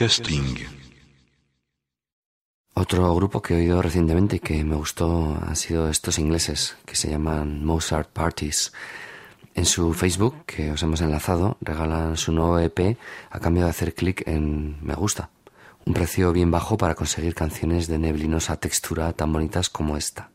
Podcasting. 0.00 0.56
Otro 2.72 3.14
grupo 3.14 3.42
que 3.42 3.52
he 3.52 3.56
oído 3.58 3.82
recientemente 3.82 4.36
y 4.36 4.40
que 4.40 4.64
me 4.64 4.74
gustó 4.74 5.38
han 5.46 5.56
sido 5.56 5.90
estos 5.90 6.18
ingleses 6.18 6.78
que 6.86 6.96
se 6.96 7.10
llaman 7.10 7.62
Mozart 7.62 8.08
Parties. 8.08 8.72
En 9.54 9.66
su 9.66 9.92
Facebook, 9.92 10.46
que 10.46 10.70
os 10.70 10.82
hemos 10.82 11.02
enlazado, 11.02 11.58
regalan 11.60 12.16
su 12.16 12.32
nuevo 12.32 12.58
EP 12.58 12.96
a 13.28 13.40
cambio 13.40 13.64
de 13.64 13.70
hacer 13.70 13.92
clic 13.92 14.26
en 14.26 14.82
Me 14.82 14.94
gusta. 14.94 15.28
Un 15.84 15.92
precio 15.92 16.32
bien 16.32 16.50
bajo 16.50 16.78
para 16.78 16.94
conseguir 16.94 17.34
canciones 17.34 17.86
de 17.86 17.98
neblinosa 17.98 18.56
textura 18.56 19.12
tan 19.12 19.30
bonitas 19.34 19.68
como 19.68 19.98
esta. 19.98 20.29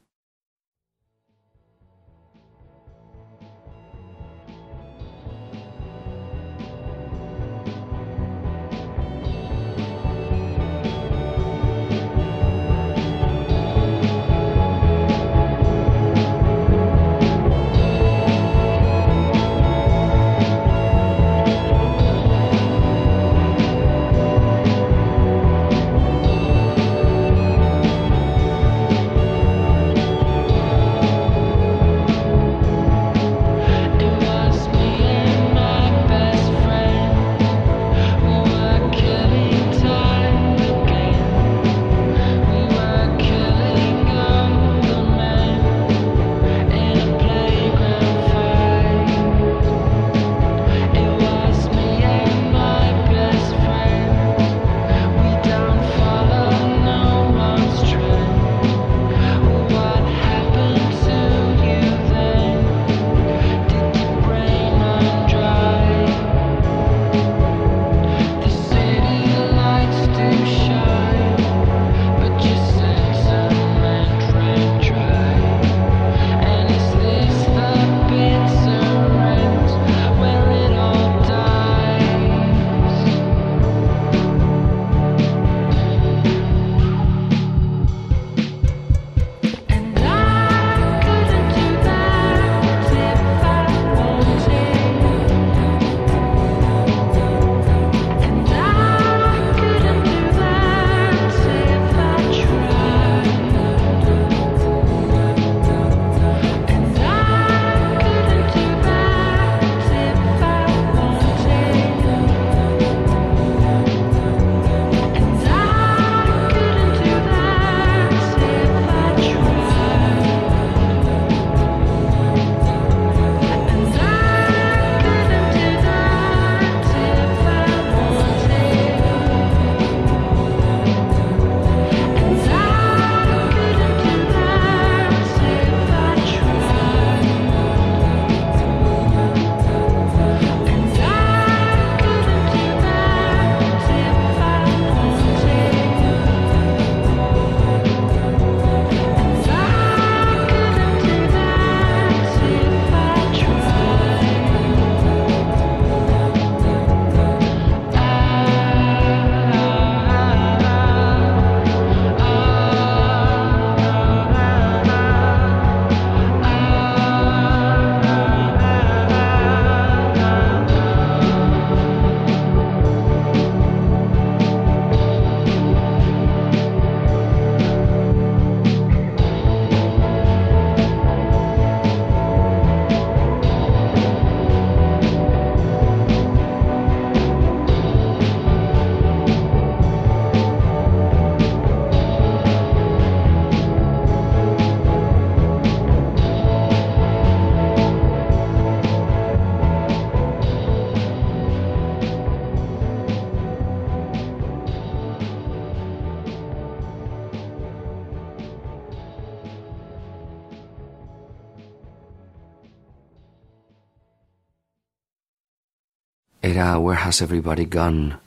Where 216.85 217.01
Has 217.01 217.23
Everybody 217.23 217.65
Gone. 217.65 218.19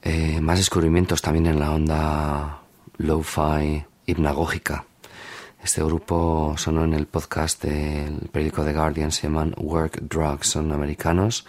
Eh, 0.00 0.40
más 0.40 0.56
descubrimientos 0.56 1.20
también 1.20 1.44
en 1.44 1.60
la 1.60 1.72
onda 1.72 2.62
lo-fi 2.96 3.84
hipnagógica. 4.06 4.86
Este 5.62 5.84
grupo 5.84 6.54
sonó 6.56 6.84
en 6.84 6.94
el 6.94 7.06
podcast 7.06 7.62
del 7.62 8.30
periódico 8.32 8.64
The 8.64 8.72
Guardian, 8.72 9.12
se 9.12 9.24
llaman 9.24 9.54
Work 9.58 10.00
Drugs, 10.08 10.46
son 10.46 10.72
americanos 10.72 11.44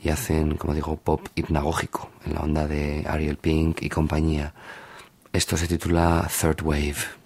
y 0.00 0.10
hacen, 0.10 0.56
como 0.56 0.72
digo, 0.72 0.94
pop 0.94 1.26
hipnagógico 1.34 2.10
en 2.26 2.34
la 2.34 2.42
onda 2.42 2.68
de 2.68 3.04
Ariel 3.08 3.38
Pink 3.38 3.82
y 3.82 3.88
compañía. 3.88 4.54
Esto 5.32 5.56
se 5.56 5.66
titula 5.66 6.30
Third 6.40 6.62
Wave. 6.62 7.21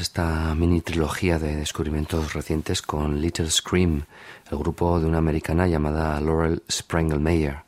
Esta 0.00 0.54
mini 0.54 0.80
trilogía 0.80 1.38
de 1.38 1.56
descubrimientos 1.56 2.32
recientes 2.32 2.82
con 2.82 3.20
Little 3.20 3.50
Scream, 3.50 4.04
el 4.50 4.58
grupo 4.58 4.98
de 4.98 5.06
una 5.06 5.18
americana 5.18 5.68
llamada 5.68 6.20
Laurel 6.20 6.62
Sprengelmeyer. 6.70 7.58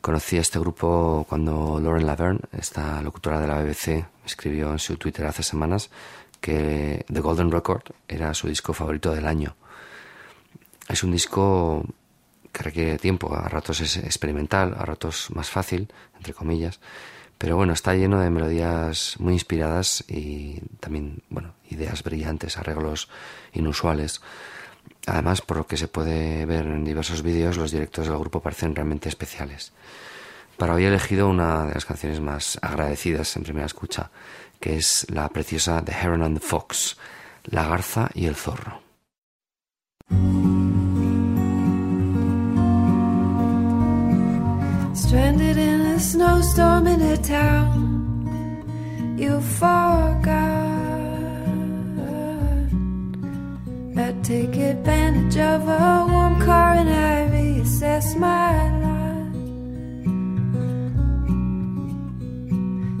Conocí 0.00 0.38
a 0.38 0.40
este 0.40 0.58
grupo 0.58 1.26
cuando 1.28 1.80
Lauren 1.82 2.06
Laverne, 2.06 2.40
esta 2.52 3.02
locutora 3.02 3.40
de 3.40 3.46
la 3.46 3.60
BBC, 3.60 4.06
escribió 4.24 4.72
en 4.72 4.78
su 4.78 4.96
Twitter 4.96 5.26
hace 5.26 5.42
semanas 5.42 5.90
que 6.40 7.04
The 7.12 7.20
Golden 7.20 7.50
Record 7.50 7.82
era 8.08 8.32
su 8.32 8.48
disco 8.48 8.72
favorito 8.72 9.14
del 9.14 9.26
año. 9.26 9.54
Es 10.88 11.04
un 11.04 11.12
disco 11.12 11.84
que 12.52 12.62
requiere 12.62 12.98
tiempo, 12.98 13.34
a 13.34 13.48
ratos 13.48 13.80
es 13.80 13.98
experimental, 13.98 14.74
a 14.78 14.84
ratos 14.84 15.30
más 15.34 15.50
fácil, 15.50 15.92
entre 16.16 16.32
comillas, 16.32 16.80
pero 17.38 17.56
bueno, 17.56 17.72
está 17.72 17.94
lleno 17.94 18.20
de 18.20 18.30
melodías 18.30 19.16
muy 19.18 19.34
inspiradas 19.34 20.04
y 20.08 20.60
también, 20.80 21.22
bueno, 21.28 21.54
ideas 21.70 22.02
brillantes, 22.02 22.56
arreglos 22.56 23.08
inusuales. 23.52 24.20
Además, 25.06 25.42
por 25.42 25.58
lo 25.58 25.66
que 25.66 25.76
se 25.76 25.88
puede 25.88 26.46
ver 26.46 26.66
en 26.66 26.84
diversos 26.84 27.22
vídeos, 27.22 27.56
los 27.56 27.70
directos 27.70 28.08
del 28.08 28.18
grupo 28.18 28.40
parecen 28.40 28.74
realmente 28.74 29.08
especiales. 29.08 29.72
Para 30.56 30.74
hoy 30.74 30.84
he 30.84 30.88
elegido 30.88 31.28
una 31.28 31.66
de 31.66 31.74
las 31.74 31.84
canciones 31.84 32.20
más 32.20 32.58
agradecidas 32.62 33.36
en 33.36 33.42
primera 33.42 33.66
escucha, 33.66 34.10
que 34.60 34.76
es 34.76 35.06
la 35.10 35.28
preciosa 35.28 35.82
The 35.84 35.92
Heron 35.92 36.22
and 36.22 36.38
the 36.38 36.46
Fox, 36.46 36.96
La 37.44 37.66
Garza 37.66 38.08
y 38.14 38.26
el 38.26 38.36
Zorro. 38.36 38.82
Snowstorm 46.04 46.86
in 46.86 47.00
a 47.00 47.16
town 47.16 47.94
you 49.16 49.40
forgot. 49.40 50.44
I 53.96 54.12
take 54.22 54.54
advantage 54.56 55.38
of 55.38 55.62
a 55.66 56.06
warm 56.10 56.40
car 56.42 56.72
and 56.74 56.90
I 56.90 57.16
reassess 57.34 58.16
my 58.18 58.52
life. 58.84 59.32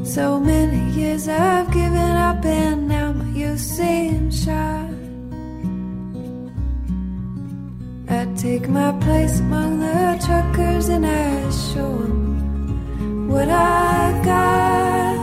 So 0.06 0.40
many 0.40 0.82
years 0.98 1.28
I've 1.28 1.70
given 1.72 2.12
up 2.28 2.42
and 2.44 2.88
now 2.88 3.12
my 3.12 3.28
youth 3.40 3.60
seems 3.60 4.44
shot. 4.44 4.90
I 8.08 8.24
take 8.34 8.66
my 8.68 8.92
place 9.04 9.40
among 9.40 9.80
the 9.80 10.24
truckers 10.24 10.88
and 10.88 11.04
I 11.04 11.50
show 11.50 11.90
'em 12.04 12.23
what 13.34 13.48
I 13.48 14.22
got. 14.30 15.16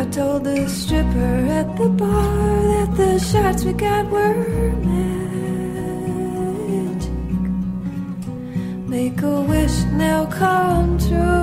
I 0.00 0.02
told 0.16 0.44
the 0.44 0.66
stripper 0.68 1.34
at 1.60 1.68
the 1.76 1.88
bar 2.00 2.62
that 2.72 2.90
the 2.96 3.18
shots 3.18 3.60
we 3.66 3.72
got 3.74 4.04
were 4.14 4.72
magic. 4.88 5.10
Make 8.94 9.20
a 9.34 9.36
wish 9.52 9.76
now 10.04 10.20
come 10.40 10.90
true. 11.06 11.42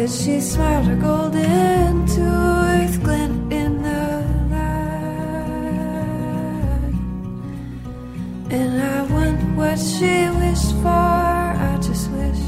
As 0.00 0.10
she 0.20 0.34
smiled 0.40 0.86
her 0.86 0.96
golden 1.08 2.06
tooth 2.14 2.96
glint 3.04 3.31
what 9.72 9.80
she 9.80 10.28
wished 10.40 10.72
for 10.82 10.88
I 10.88 11.78
just 11.80 12.10
wish 12.10 12.42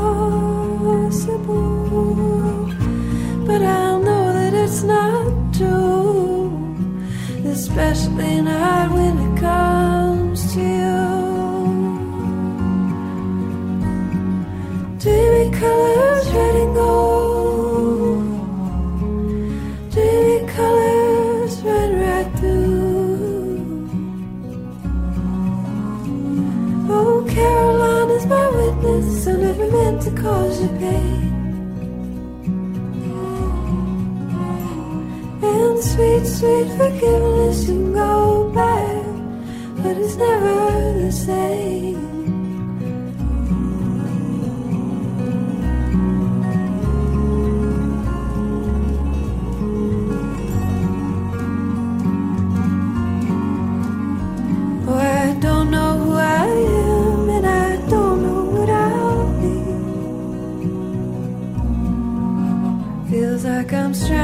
But 3.46 3.60
I 3.62 3.98
know 4.04 4.32
that 4.38 4.54
it's 4.54 4.82
not 4.82 5.54
true 5.54 6.22
especially 7.44 8.40
not 8.40 8.90
when 8.92 9.18
it 9.18 9.38
comes 9.38 10.54
to 10.54 10.60
you. 10.60 11.02
Dreamy 14.98 15.50
colors, 15.58 15.82
red 15.82 15.91
cause 30.22 30.62
you 30.62 30.68
pain. 30.78 31.32
And 35.42 35.84
sweet, 35.90 36.26
sweet 36.36 36.68
forgiveness, 36.78 37.68
you 37.68 37.92
go 37.92 38.50
back, 38.54 39.04
but 39.82 39.96
it's 39.96 40.16
never 40.16 40.92
the 41.00 41.12
same. 41.12 41.61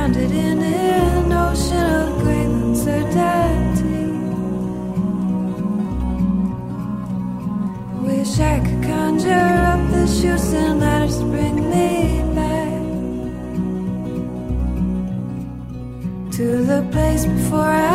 Stranded 0.08 0.30
in 0.30 0.62
an 0.62 1.32
ocean 1.32 1.76
of 1.76 2.18
great 2.20 2.46
uncertainty. 2.46 4.04
Wish 8.06 8.40
I 8.40 8.60
could 8.60 8.82
conjure 8.82 9.54
up 9.70 9.90
the 9.90 10.06
shoots 10.06 10.52
and 10.52 10.80
let 10.80 11.02
us 11.02 11.20
bring 11.20 11.56
me 11.70 12.22
back 12.34 12.82
to 16.36 16.64
the 16.64 16.88
place 16.90 17.26
before 17.26 17.60
I 17.60 17.87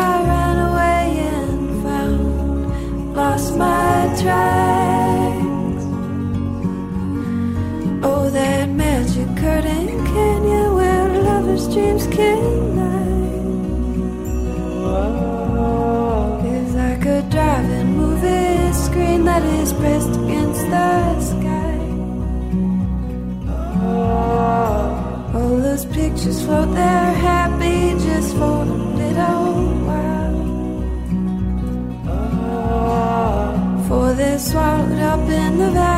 the 35.64 35.70
valley. 35.70 35.93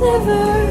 Never 0.00 0.67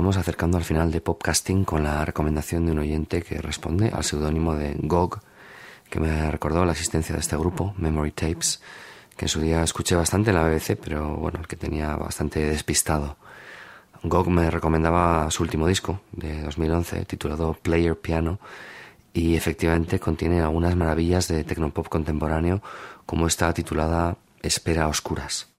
vamos 0.00 0.16
acercando 0.16 0.56
al 0.56 0.64
final 0.64 0.90
de 0.90 1.02
Popcasting 1.02 1.66
con 1.66 1.82
la 1.82 2.02
recomendación 2.06 2.64
de 2.64 2.72
un 2.72 2.78
oyente 2.78 3.20
que 3.20 3.36
responde 3.42 3.90
al 3.90 4.02
seudónimo 4.02 4.54
de 4.54 4.74
GOG, 4.78 5.20
que 5.90 6.00
me 6.00 6.30
recordó 6.30 6.64
la 6.64 6.72
existencia 6.72 7.14
de 7.14 7.20
este 7.20 7.36
grupo, 7.36 7.74
Memory 7.76 8.12
Tapes, 8.12 8.62
que 9.14 9.26
en 9.26 9.28
su 9.28 9.42
día 9.42 9.62
escuché 9.62 9.96
bastante 9.96 10.30
en 10.30 10.36
la 10.36 10.48
BBC, 10.48 10.78
pero 10.82 11.16
bueno, 11.16 11.40
el 11.40 11.46
que 11.46 11.56
tenía 11.56 11.96
bastante 11.96 12.40
despistado. 12.40 13.18
GOG 14.02 14.30
me 14.30 14.50
recomendaba 14.50 15.30
su 15.30 15.42
último 15.42 15.66
disco 15.66 16.00
de 16.12 16.44
2011, 16.44 17.04
titulado 17.04 17.52
Player 17.60 17.94
Piano, 17.94 18.38
y 19.12 19.36
efectivamente 19.36 20.00
contiene 20.00 20.40
algunas 20.40 20.74
maravillas 20.76 21.28
de 21.28 21.44
tecnopop 21.44 21.88
contemporáneo, 21.88 22.62
como 23.04 23.26
esta 23.26 23.52
titulada 23.52 24.16
Espera 24.40 24.84
a 24.84 24.88
Oscuras. 24.88 25.50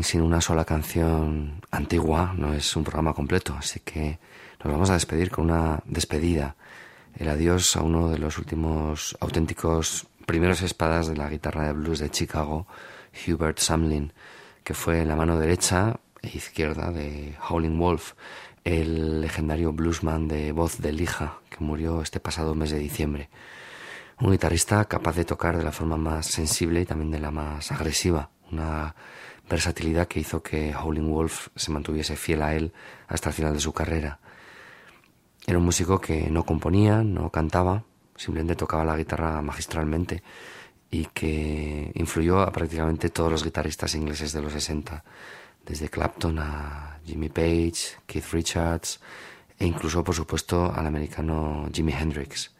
sin 0.00 0.22
una 0.22 0.40
sola 0.40 0.64
canción 0.64 1.60
antigua 1.70 2.32
no 2.34 2.54
es 2.54 2.74
un 2.76 2.82
programa 2.82 3.12
completo, 3.12 3.54
así 3.58 3.80
que 3.80 4.18
nos 4.64 4.72
vamos 4.72 4.88
a 4.88 4.94
despedir 4.94 5.30
con 5.30 5.50
una 5.50 5.82
despedida, 5.84 6.56
el 7.18 7.28
adiós 7.28 7.76
a 7.76 7.82
uno 7.82 8.08
de 8.08 8.16
los 8.16 8.38
últimos 8.38 9.14
auténticos 9.20 10.06
primeros 10.24 10.62
espadas 10.62 11.08
de 11.08 11.16
la 11.16 11.28
guitarra 11.28 11.66
de 11.66 11.74
blues 11.74 11.98
de 11.98 12.08
Chicago, 12.08 12.66
Hubert 13.26 13.58
Samlin, 13.58 14.14
que 14.64 14.72
fue 14.72 15.04
la 15.04 15.14
mano 15.14 15.38
derecha 15.38 16.00
e 16.22 16.28
izquierda 16.28 16.90
de 16.90 17.36
Howlin' 17.50 17.78
Wolf, 17.78 18.14
el 18.64 19.20
legendario 19.20 19.74
bluesman 19.74 20.26
de 20.26 20.52
voz 20.52 20.78
de 20.78 20.92
lija 20.92 21.40
que 21.50 21.62
murió 21.62 22.00
este 22.00 22.18
pasado 22.18 22.54
mes 22.54 22.70
de 22.70 22.78
diciembre. 22.78 23.28
Un 24.20 24.30
guitarrista 24.30 24.86
capaz 24.86 25.16
de 25.16 25.26
tocar 25.26 25.58
de 25.58 25.64
la 25.64 25.72
forma 25.72 25.98
más 25.98 26.26
sensible 26.26 26.80
y 26.80 26.86
también 26.86 27.10
de 27.10 27.20
la 27.20 27.30
más 27.30 27.70
agresiva 27.72 28.30
una 28.52 28.94
versatilidad 29.48 30.08
que 30.08 30.20
hizo 30.20 30.42
que 30.42 30.74
Howling 30.74 31.10
Wolf 31.10 31.48
se 31.56 31.70
mantuviese 31.70 32.16
fiel 32.16 32.42
a 32.42 32.54
él 32.54 32.72
hasta 33.08 33.30
el 33.30 33.34
final 33.34 33.52
de 33.54 33.60
su 33.60 33.72
carrera. 33.72 34.18
Era 35.46 35.58
un 35.58 35.64
músico 35.64 36.00
que 36.00 36.30
no 36.30 36.44
componía, 36.44 37.02
no 37.02 37.30
cantaba, 37.30 37.84
simplemente 38.16 38.54
tocaba 38.54 38.84
la 38.84 38.96
guitarra 38.96 39.42
magistralmente 39.42 40.22
y 40.90 41.06
que 41.06 41.90
influyó 41.94 42.40
a 42.40 42.52
prácticamente 42.52 43.08
todos 43.08 43.30
los 43.30 43.42
guitarristas 43.42 43.94
ingleses 43.94 44.32
de 44.32 44.42
los 44.42 44.52
60, 44.52 45.02
desde 45.66 45.88
Clapton 45.88 46.38
a 46.38 47.00
Jimmy 47.04 47.28
Page, 47.28 47.96
Keith 48.06 48.32
Richards 48.32 49.00
e 49.58 49.66
incluso, 49.66 50.02
por 50.04 50.14
supuesto, 50.14 50.72
al 50.72 50.86
americano 50.86 51.68
Jimi 51.72 51.92
Hendrix. 51.92 52.52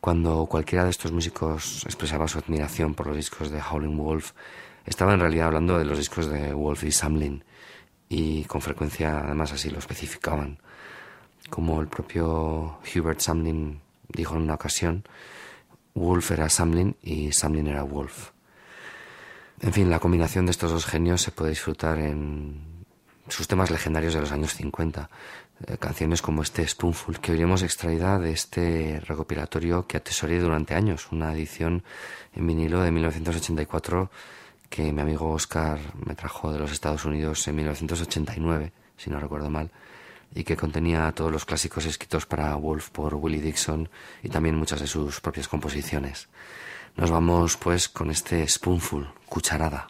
Cuando 0.00 0.46
cualquiera 0.46 0.84
de 0.84 0.90
estos 0.90 1.12
músicos 1.12 1.84
expresaba 1.86 2.28
su 2.28 2.38
admiración 2.38 2.94
por 2.94 3.06
los 3.06 3.16
discos 3.16 3.50
de 3.50 3.60
Howling 3.60 3.96
Wolf, 3.96 4.32
estaba 4.84 5.14
en 5.14 5.20
realidad 5.20 5.46
hablando 5.46 5.78
de 5.78 5.84
los 5.84 5.98
discos 5.98 6.26
de 6.26 6.52
Wolf 6.52 6.84
y 6.84 6.92
Samlin, 6.92 7.44
y 8.08 8.44
con 8.44 8.60
frecuencia 8.60 9.20
además 9.20 9.52
así 9.52 9.70
lo 9.70 9.78
especificaban. 9.78 10.58
Como 11.50 11.80
el 11.80 11.88
propio 11.88 12.78
Hubert 12.94 13.20
Samlin 13.20 13.80
dijo 14.08 14.36
en 14.36 14.42
una 14.42 14.54
ocasión, 14.54 15.04
Wolf 15.94 16.30
era 16.30 16.48
Samlin 16.48 16.96
y 17.02 17.32
Samlin 17.32 17.66
era 17.66 17.82
Wolf. 17.82 18.30
En 19.60 19.72
fin, 19.72 19.90
la 19.90 20.00
combinación 20.00 20.46
de 20.46 20.50
estos 20.50 20.72
dos 20.72 20.86
genios 20.86 21.22
se 21.22 21.30
puede 21.30 21.50
disfrutar 21.50 21.98
en 21.98 22.72
sus 23.28 23.46
temas 23.46 23.70
legendarios 23.70 24.14
de 24.14 24.20
los 24.20 24.32
años 24.32 24.54
50, 24.54 25.08
eh, 25.66 25.76
canciones 25.78 26.20
como 26.20 26.42
este 26.42 26.66
Spoonful, 26.66 27.20
que 27.20 27.32
oiremos 27.32 27.62
extraída 27.62 28.18
de 28.18 28.32
este 28.32 29.00
recopilatorio 29.06 29.86
que 29.86 29.98
atesoré 29.98 30.40
durante 30.40 30.74
años, 30.74 31.08
una 31.12 31.32
edición 31.32 31.84
en 32.34 32.46
vinilo 32.46 32.82
de 32.82 32.90
1984 32.90 34.10
que 34.72 34.90
mi 34.90 35.02
amigo 35.02 35.30
Oscar 35.30 35.78
me 36.06 36.14
trajo 36.14 36.50
de 36.50 36.58
los 36.58 36.72
Estados 36.72 37.04
Unidos 37.04 37.46
en 37.46 37.56
1989, 37.56 38.72
si 38.96 39.10
no 39.10 39.20
recuerdo 39.20 39.50
mal 39.50 39.70
y 40.34 40.44
que 40.44 40.56
contenía 40.56 41.12
todos 41.12 41.30
los 41.30 41.44
clásicos 41.44 41.84
escritos 41.84 42.24
para 42.24 42.54
Wolf 42.56 42.88
por 42.88 43.14
Willie 43.16 43.42
Dixon 43.42 43.90
y 44.22 44.30
también 44.30 44.56
muchas 44.56 44.80
de 44.80 44.86
sus 44.86 45.20
propias 45.20 45.46
composiciones. 45.46 46.30
Nos 46.96 47.10
vamos 47.10 47.58
pues 47.58 47.90
con 47.90 48.10
este 48.10 48.48
Spoonful, 48.48 49.12
cucharada. 49.28 49.88